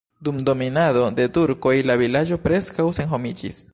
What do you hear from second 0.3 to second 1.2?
dominado